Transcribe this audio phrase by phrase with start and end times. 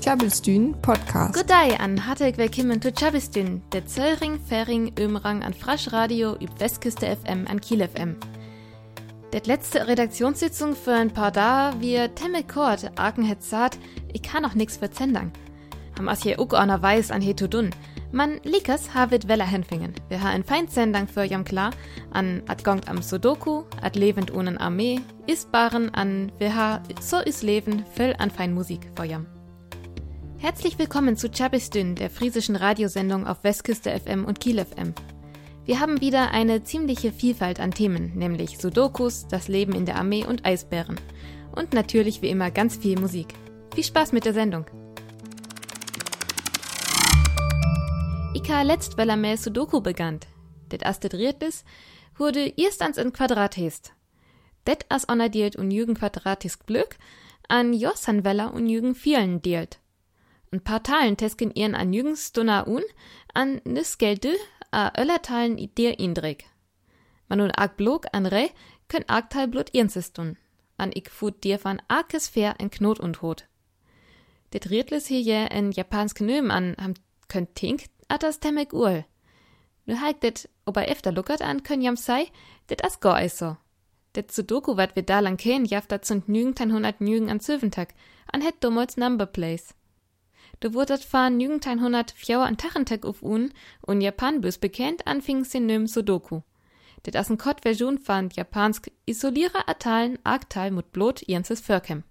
[0.00, 1.34] Tjabelstyn Podcast.
[1.34, 7.06] Goddag an hartelig willkommen zu Tjabelstyn, der Zöllring, Färing, Ömrang an Frasch Radio üb Westküste
[7.06, 8.14] FM an Kiel FM.
[9.32, 13.80] Der letzte Redaktionssitzung für ein paar da, wir Temme Kort, Arken het sagt,
[14.12, 15.32] ich kann noch nix für Zendang.
[15.98, 17.70] Am as hier auch einer weiß an Hetodun.
[18.16, 19.92] Man likas havet Weller hinfingen.
[20.08, 21.72] Wir ha ein Feindsendang für jam klar
[22.12, 27.42] an at gongt am Sudoku, at lebend ohne Armee, isbaren an wir ha so is
[27.42, 29.26] Leben voll an fein Musik für jam.
[30.38, 34.94] Herzlich willkommen zu Chabistün, der friesischen Radiosendung auf Westküste FM und Kiel FM.
[35.66, 40.24] Wir haben wieder eine ziemliche Vielfalt an Themen, nämlich Sudokus, das Leben in der Armee
[40.24, 40.96] und Eisbären.
[41.54, 43.34] Und natürlich wie immer ganz viel Musik.
[43.74, 44.64] Viel Spaß mit der Sendung!
[48.36, 50.20] Ika letztweller mehr Sudoku begann.
[50.70, 51.64] Det erste Drittes
[52.18, 53.94] wurde erstens in Quadrat hest.
[54.66, 56.98] Det as onadiert und Jürgen Quadratis Glück
[57.48, 59.78] an Jossan Weller und Jürgen vielen dielt.
[60.52, 62.82] Ein paar Talen tesken ihren an Jürgen Stunna un,
[63.32, 64.34] an nis Gelde
[64.70, 66.44] a Öllertalen der indreg.
[67.28, 68.50] Man nun arg blog an Re,
[68.88, 70.36] könnt arg Teil blut ihrens tun.
[70.76, 73.46] An ik fut dir van arkes fair in Knot und Hot.
[74.52, 76.94] Det Riedles hier je in japansk Nöm an, ham
[77.28, 79.04] könnt tink, at das temek ul.
[79.86, 82.26] Nu halt det, ob er efter luckert an, könnt jam sei,
[82.68, 83.56] det as go so.
[84.16, 87.40] Det Sudoku wat wir da lang ken, jaft dat zund nügend ein hundert nügen an
[87.40, 87.94] Zöventag,
[88.32, 89.74] an het dummels Number Place.
[90.60, 93.52] Du wurdet fahren nügend ein hundert fjauer an Tachentag auf un,
[93.82, 96.40] und Japan büs bekennt anfing sin nüm Sudoku.
[97.04, 102.02] Det as en kort Version fand japansk isoliere Atalen argteil mut blot jenses Förkem.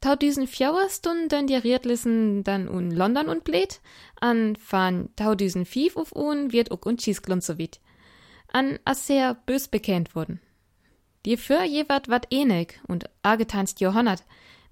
[0.00, 3.80] Tau diesen fjauer Stunden die Riedlissen dann un London und blät,
[4.20, 7.80] an fahren tau diesen Fief auf un wird ook und Schießglund so wit.
[8.52, 10.40] An as sehr bös bekennt wurden.
[11.24, 14.24] Die für jewat wat enig und argetanzt Johonnert,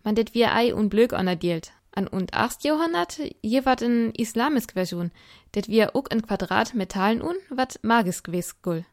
[0.05, 2.65] man det wir ei und blög onerdielt, an und 8.
[2.65, 5.11] Jahrhundert je wat in islamisk Version,
[5.55, 8.85] det wir ook in Quadrat Metallen un wat magisk gewes gull.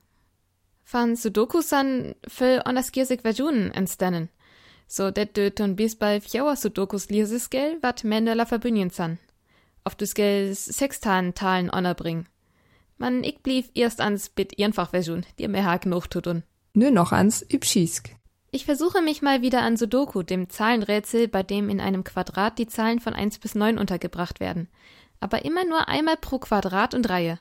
[0.85, 4.29] Van Sudokus an für onaskirsik Versionen entstanden.
[4.94, 9.19] So det döt und bis bei fjauer Sudokus lieses gel wat Mendela verbünjen san.
[9.85, 12.25] Auf des gel sextan Talen onerbring.
[12.97, 16.44] Man ik blieb erst ans bit einfach Version, die mir ha genug tut un.
[16.74, 18.09] Nö noch ans Übschisk.
[18.52, 22.68] Ich versuche mich mal wieder an Sudoku, dem Zahlenrätsel, bei dem in einem Quadrat die
[22.68, 24.68] Zahlen von 1 bis 9 untergebracht werden.
[25.22, 27.40] Aber immer nur einmal pro Quadrat und Reihe.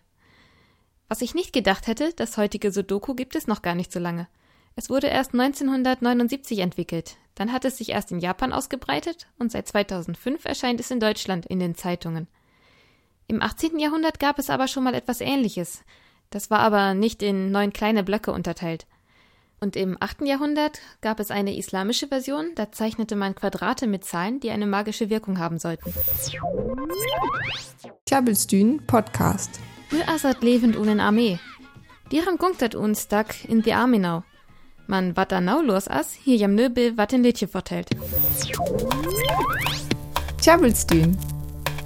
[1.09, 4.29] Was ich nicht gedacht hätte, das heutige Sudoku gibt es noch gar nicht so lange.
[4.77, 7.17] Es wurde erst 1979 entwickelt.
[7.41, 11.47] Dann hat es sich erst in Japan ausgebreitet und seit 2005 erscheint es in Deutschland
[11.47, 12.29] in den Zeitungen.
[13.29, 13.79] Im 18.
[13.79, 15.83] Jahrhundert gab es aber schon mal etwas Ähnliches.
[16.29, 18.87] Das war aber nicht in neun kleine Blöcke unterteilt.
[19.59, 20.27] Und im 8.
[20.27, 25.09] Jahrhundert gab es eine islamische Version, da zeichnete man Quadrate mit Zahlen, die eine magische
[25.09, 25.95] Wirkung haben sollten.
[28.05, 29.61] Tjabelstyn Podcast.
[29.91, 31.39] Hur asat lebend ohne Armee.
[32.13, 34.25] Die haben gunktet uns dag in die Arminau.
[34.91, 37.91] Man wat da nau los as, hier jam Nöbel wat in Lädje vertellt.
[40.41, 41.17] Tjabelstyn.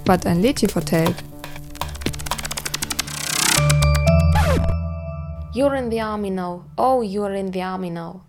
[0.05, 1.15] Wat ein Lädje vertellt.
[5.53, 6.63] You're in the army now.
[6.77, 8.21] Oh, you're in the army now.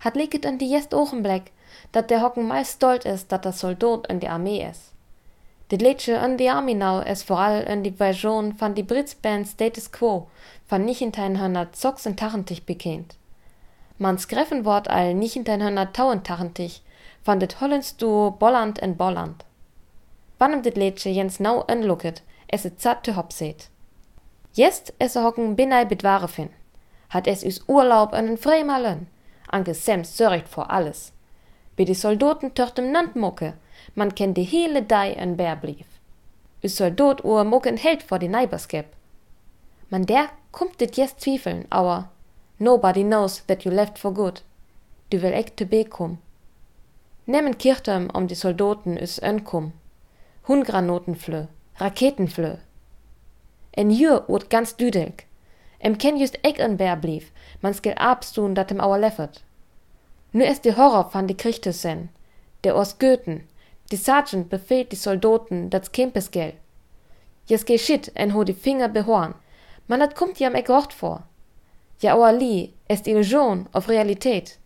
[0.00, 1.52] Hat liket an die jest ogenblik
[1.92, 4.92] dat der Hocken meist stolz ist, dat der Soldat in die Armee ist.
[5.70, 9.48] Dit Liedje in the army now ist vor allem in die Version von die Britsband
[9.48, 10.28] Status Quo
[10.66, 13.16] von 1986 bekannt.
[13.98, 16.82] Man Wort all 1982
[17.22, 19.44] von dit Hollands Duo Bolland en Bolland.
[20.38, 23.70] Wann dit Liedje jens now inlooket, es is zat te hopseet.
[24.52, 26.50] Jest es hocken binnei bedware fin.
[27.08, 29.08] Hat es us Urlaub an den Fremalen.
[29.46, 31.12] Anke Sam sörgt vor alles.
[31.76, 33.54] Bi die Soldaten töchtem Nant mucke,
[33.94, 35.86] man kennt die hele Dei en Bär blieb.
[36.62, 38.86] Us Soldat ur mucken Held vor die Neighborskep.
[39.88, 42.10] Man der kummt dit jest zwiefeln, aber
[42.58, 44.42] nobody knows that you left for good.
[45.08, 46.18] Du will echt te bekum.
[47.24, 49.72] Nemmen Kirchtem um die Soldaten us önkum.
[50.42, 52.56] Hungranotenflö, Raketenflö,
[53.76, 55.26] En jur wordt ganz duidelijk.
[55.78, 59.44] Em ken just ek een bär blief, man skil abstun dat em auer leffert.
[60.30, 62.10] Nu is de horror van de Krichtussen,
[62.60, 63.48] der aus Goethen,
[63.84, 66.54] die Sergeant befehlt die Soldaten dat Kempes gel.
[67.44, 69.34] Jes ge shit en ho die Finger behorn,
[69.86, 71.22] man dat kommt jam ek rocht vor.
[71.98, 74.58] Ja auer li, ist Illusion auf Realität.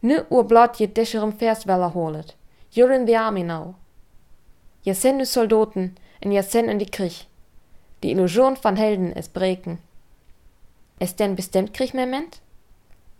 [0.00, 2.36] Nu ur blot je discherem Versweller holet.
[2.72, 3.74] You're in the army now.
[4.82, 7.26] Je sen Soldaten en je sen in die Krieg.
[8.02, 9.78] Die Illusion von Helden ist breken.
[10.98, 12.40] Ist denn bestimmt Kriegmoment?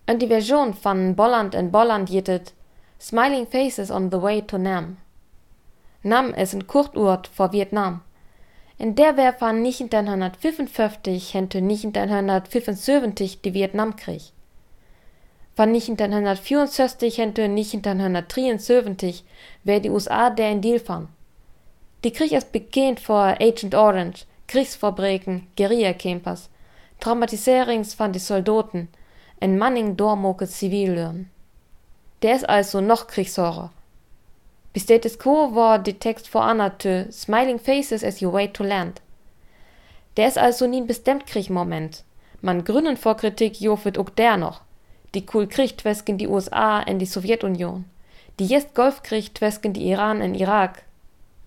[0.07, 2.53] Und die Version von Bolland in Bolland jittet,
[3.01, 4.99] Smiling Faces on the Way to Nam.
[6.03, 8.03] Nam ist ein Kurtort vor Vietnam.
[8.79, 14.23] In der wär von 1955 hente 1975 die Vietnamkrieg.
[15.55, 19.25] Von 1964 hente 1973
[19.65, 21.09] wär die USA der in Deal fan.
[22.05, 26.51] Die Krieg ist bekannt vor Agent Orange, Kriegsfabriken, Guerilla-Campers,
[27.01, 28.89] Traumatiserings von die Soldaten,
[29.41, 31.31] en Manning dormoke Zivillören.
[32.21, 33.73] Der ist also noch Kriegshorror.
[34.77, 39.01] Bis Status Quo war die Text vor Anatö, Smiling Faces as you wait to land.
[40.19, 42.05] Der ist also nie ein bestimmt Krieg-Moment.
[42.43, 44.61] Man gründen vor Kritik jofet ook der noch.
[45.15, 47.87] Die cool Krieg twesken die USA in die Sowjetunion.
[48.39, 50.83] Die jetzt Golfkrieg twesken die Iran in Irak.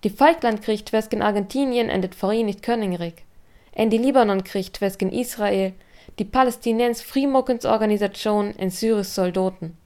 [0.02, 3.22] Die Falklandkrieg twesken Argentinien in det Vereinigt Königreich.
[3.70, 5.72] En die Libanonkrieg twesken Israel,
[6.18, 9.76] die Palästinens Friemokensorganisation in Syris Soldaten.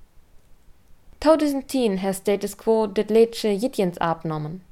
[1.25, 4.62] 2010 has status quo dit leedje jitjens abnommen.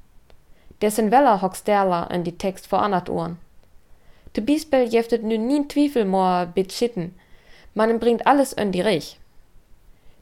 [0.77, 3.39] Dessen Weller hoks derla in die Text vor anat ohren.
[4.31, 7.15] De Bispel jeftet nu nien Twiefel more bit schitten,
[7.73, 9.17] man bringt alles in die Rich.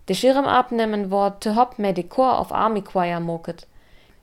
[0.06, 3.68] De Schirm abnehmen wort te hop med de Chor of Army Choir moket.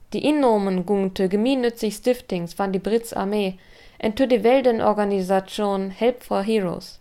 [0.08, 3.58] Die Innomen gung te gemeinnützig Stiftings van die Brits Armee
[3.98, 6.98] en te de Weldenorganisation Help for Heroes.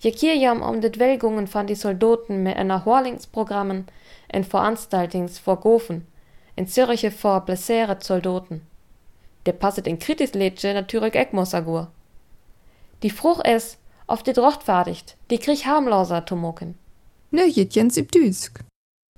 [0.00, 3.86] Je kirjam om dit Welgungen van die Soldaten mit einer Horlingsprogrammen
[4.26, 6.06] en Veranstaltings vor Gofen,
[6.54, 8.62] in Zürich vor blessere Soldaten.
[9.46, 11.88] Der passet in Kritislädje natürlich Eckmosagur.
[13.02, 16.78] Die Frucht es, auf dit Rochtfertigt, die krieg harmloser tumoken.
[17.30, 18.64] Jitjens im Düsk.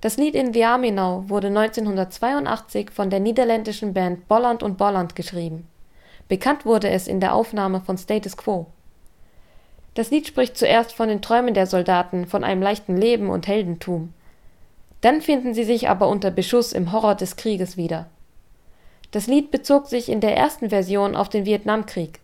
[0.01, 5.67] Das Lied in Now wurde 1982 von der niederländischen Band Bolland und Bolland geschrieben.
[6.27, 8.65] Bekannt wurde es in der Aufnahme von Status Quo.
[9.93, 14.13] Das Lied spricht zuerst von den Träumen der Soldaten, von einem leichten Leben und Heldentum.
[15.01, 18.07] Dann finden sie sich aber unter Beschuss im Horror des Krieges wieder.
[19.11, 22.19] Das Lied bezog sich in der ersten Version auf den Vietnamkrieg.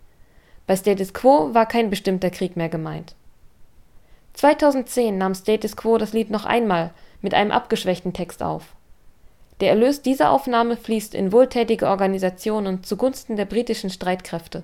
[0.65, 3.15] Bei Status Quo war kein bestimmter Krieg mehr gemeint.
[4.33, 6.91] 2010 nahm Status Quo das Lied noch einmal
[7.21, 8.75] mit einem abgeschwächten Text auf.
[9.59, 14.63] Der Erlös dieser Aufnahme fließt in wohltätige Organisationen zugunsten der britischen Streitkräfte.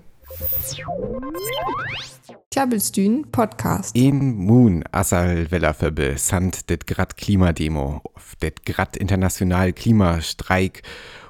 [2.52, 3.96] Klabbelstühn Podcast.
[3.96, 8.02] In Moon Asal Wellerföbe sant det grad Klimademo,
[8.42, 10.82] det grad international Klimastreik,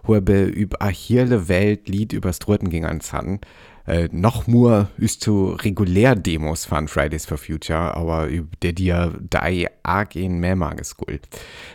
[0.08, 3.40] hobe üb a hirle Welt Lied übers Droten ging an Zan.
[3.86, 9.14] Äh, noch nur ist zu regulär Demos von Fridays for Future, aber über der dir
[9.30, 11.28] dei arg in mehrmages Guld.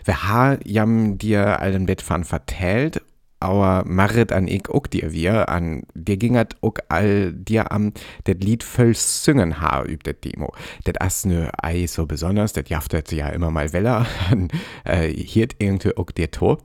[0.05, 3.03] Wer ha jam dir allen Bett von vertellt
[3.41, 7.93] aber Marit an ich auch dir wir an dir ginget auch all dir am
[8.27, 10.53] det Lied voll singen ha üb det Demo.
[10.85, 14.49] Det as ne ei so besonders, det jaftet ja immer mal weller an
[14.85, 16.59] äh, hiert irgendwie auch dir to.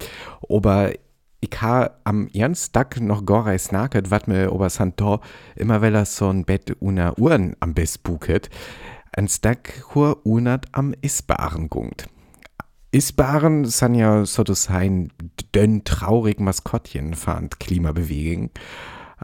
[0.49, 0.91] Aber
[1.41, 5.19] ich ha am ernst Tag noch gorei snaket, wat mir ober Santor
[5.55, 8.49] immer weller so ein Bett una Uhren am Biss buket.
[9.15, 12.07] Ein Stack hur unat am Isbaren gungt.
[12.93, 15.09] Isbaren sind ja sozusagen
[15.55, 18.51] dünn traurig Maskottchen fand Klimabewegung.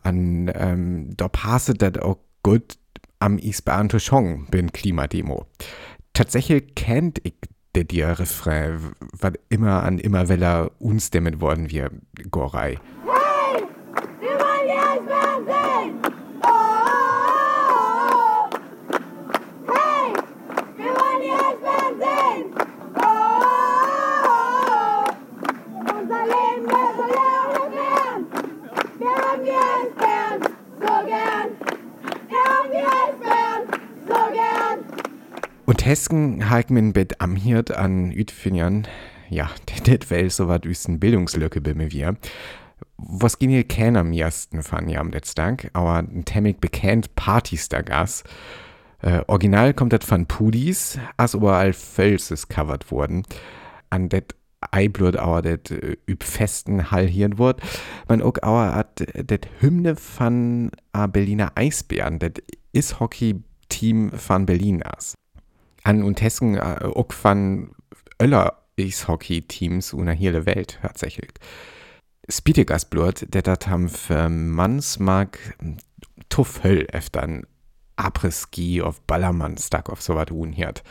[0.01, 2.77] An ähm, da passet das auch gut
[3.19, 5.45] am Isbaren Tuschong bin Klimademo.
[6.13, 7.36] Tatsächlich kennt ich
[7.75, 11.92] der dir Refrain, was immer an immer weller uns damit worden wir
[12.31, 12.79] Gorei.
[35.89, 38.88] Hesken hakt min Bett am Hirt an Üdfinjern,
[39.27, 39.50] ja,
[39.88, 42.15] det well so wat üsten Bildungslücke bimme wir.
[42.98, 47.69] Was ging hier keiner am ersten fan ja am letztag, aber ein temmig bekannt Partys
[47.69, 48.24] da Gas.
[49.01, 53.24] Äh, original kommt das von Pudis, as überall Fölses covered worden.
[53.89, 54.36] An det
[54.69, 57.63] Eiblut aber det äh, üb festen Hall hier wort.
[58.08, 62.43] Man auch aber hat det Hymne von a Berliner Eisbären, det
[62.74, 65.15] Ishockey-Team von Berlin as
[65.83, 67.71] an und Hessen äh, auch von
[68.21, 71.31] Öller Eishockey-Teams una hele Welt tatsächlich.
[72.29, 75.39] Spietegas Blut, der dat haben für Mannsmark
[76.29, 77.43] tuff Höll öftern
[77.98, 80.83] Après-Ski auf Ballermann-Stack auf so was tun hiert.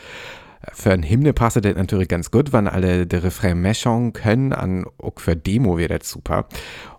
[0.72, 4.84] Für ein Hymne passt das natürlich ganz gut, wenn alle der Refrain meschen können, an
[4.98, 6.48] auch für Demo wäre das super.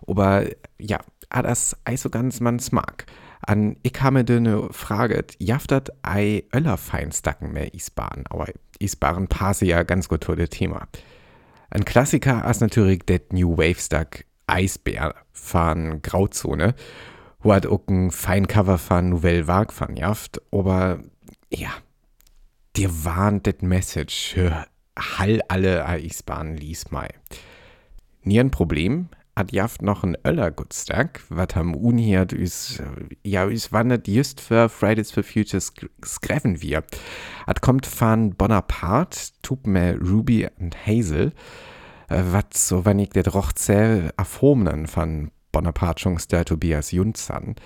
[0.06, 0.46] Aber
[0.78, 0.98] ja,
[1.30, 3.06] das also ganz man's mag.
[3.42, 8.46] An ich habe eine Frage, jaftet ei Öller Feinstacken mehr Isbahn, aber
[8.78, 10.88] Isbahn passe ja ganz gut zu dem Thema.
[11.70, 16.74] Ein Klassiker ist natürlich der New Wave Stack Eisbär von Grauzone,
[17.40, 21.00] wo hat auch ein fein Cover von Nouvelle Vague von jaft, aber
[21.48, 21.70] ja,
[22.76, 24.66] dir warnt das Message für
[24.98, 27.08] Hall alle Eisbahnen lies mal.
[28.22, 29.08] Nie ein Problem,
[29.40, 32.82] hat jaft noch ein Öller Gutstag, wat am Uni hat üs,
[33.24, 35.62] ja, üs wandert just für Fridays for Future
[36.04, 36.84] skreven wir.
[37.46, 41.32] Hat kommt von Bonaparte, tut mir Ruby und Hazel,
[42.10, 47.56] äh, wat so wenn ich det rochzell erformnen von Bonaparte schon der Tobias Junzan.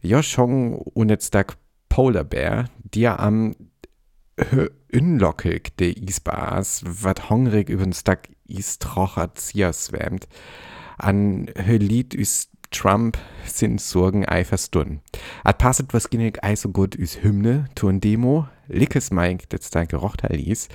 [0.00, 1.56] Jo schon unetztag
[1.88, 3.54] Polar Bear, die am
[4.92, 10.26] unlockig de Isbars, wat hungrig übern Stag Istrocher swämt
[10.98, 15.00] an Lied üs Trump sind Sorgen eiferstun.
[15.44, 19.84] At passet was ginnig ei so gut üs Hymne, tun Demo, lickes Mike, das da
[19.84, 20.68] gerocht ließ,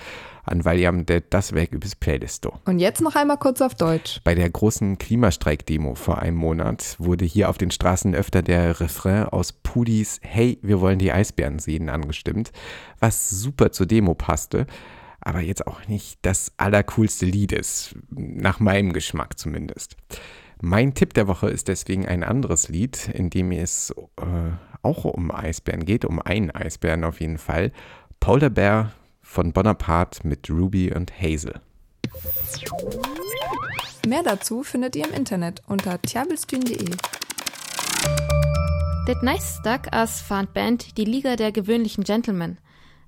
[0.46, 2.54] an weil jam det das weg übers Playlisto.
[2.66, 4.22] Und jetzt noch einmal kurz auf Deutsch.
[4.24, 9.26] Bei der großen Klimastreik-Demo vor einem Monat wurde hier auf den Straßen öfter der Refrain
[9.26, 12.52] aus Pudis Hey, wir wollen die Eisbären sehen angestimmt,
[13.00, 14.68] was super zur Demo passte
[15.22, 19.96] aber jetzt auch nicht das allercoolste Lied ist, nach meinem Geschmack zumindest.
[20.62, 24.26] Mein Tipp der Woche ist deswegen ein anderes Lied, in dem es äh,
[24.82, 27.72] auch um Eisbären geht, um einen Eisbären auf jeden Fall.
[28.20, 31.62] Polar Bear von Bonaparte mit Ruby und Hazel.
[34.08, 36.90] Mehr dazu findet ihr im Internet unter tjabelstün.de.
[39.08, 42.58] Det Neistag as fand Band die Liga der gewöhnlichen Gentlemen.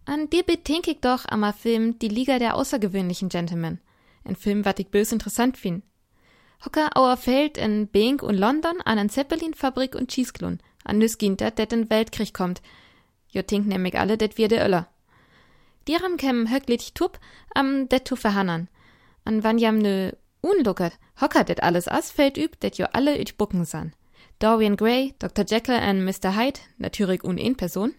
[0.06, 3.80] An dir bedenk ich doch am Film Die Liga der außergewöhnlichen Gentlemen.
[4.24, 5.84] Ein Film, wat ich bös interessant find.
[6.64, 10.60] Hocker auer Feld in Bink und London an en Zeppelin-Fabrik und Schießklun.
[10.84, 12.62] An nüs ginter, det in Weltkrieg kommt.
[13.30, 14.88] Jo tink nämlich alle, det wir de Öller.
[15.88, 17.20] Dieram kem höcklich tup
[17.56, 18.68] am det tu verhannern.
[19.26, 23.38] An wann jam ne unluckert, hocker det alles as fällt üb, det jo alle üt
[23.38, 23.94] bucken san.
[24.40, 25.46] Dorian Gray, Dr.
[25.48, 26.36] Jekyll und Mr.
[26.36, 27.94] Hyde, natürlich un ein Person.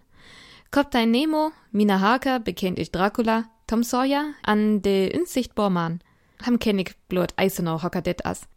[0.72, 6.00] Kaptein Nemo, Mina Harker, bekennt ich Dracula, Tom Sawyer an de unsichtbar Mann.
[6.46, 8.48] Ham kenn ich blut Eisenau hocker det as.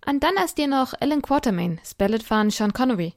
[0.00, 3.12] An dann as dir noch Ellen Quatermain, spellet van Sean Connery.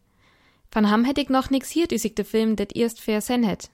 [0.69, 3.69] Van ham hätt ich noch nix hier üsig de Film, det erst fair sen hätt.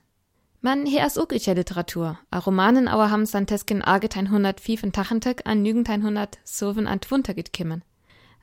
[0.60, 2.16] Man hier as ook Literatur.
[2.30, 7.34] A Romanen auer ham santesken argetein hundert fiefen Tachentag an nügentein hundert soven an twunter
[7.34, 7.82] kimmen.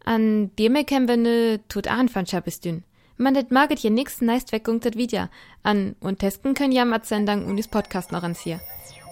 [0.04, 2.84] An me kem wir ne tut an van Schabestün.
[3.18, 5.30] Man det maget je nix neist weggunktet wieder.
[5.64, 8.60] An und testen können ja mat sendang unis Podcast noch ans hier.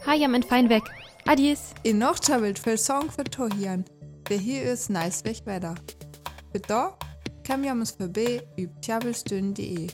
[0.05, 0.83] Ha jam en fein weg.
[1.25, 1.73] Adies.
[1.83, 3.85] In noch tjabelt für Song für Tohian.
[4.29, 5.75] Der hier ist nice weg weiter.
[6.51, 6.93] Bitte
[7.43, 9.87] kam jamus für B üb tjabelstün.de.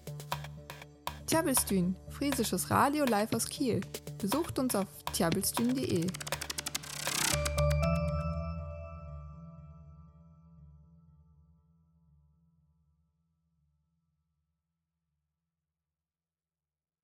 [1.27, 3.81] Tjabelstün, friesisches Radio live aus Kiel.
[4.17, 6.07] Besucht uns auf tjabelstün.de.